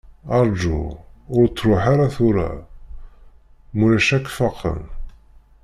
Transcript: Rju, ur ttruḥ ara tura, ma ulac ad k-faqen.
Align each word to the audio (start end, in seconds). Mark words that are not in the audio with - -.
Rju, 0.45 0.81
ur 1.37 1.45
ttruḥ 1.47 1.83
ara 1.93 2.07
tura, 2.15 2.51
ma 3.75 3.81
ulac 3.85 4.09
ad 4.15 4.23
k-faqen. 4.27 4.81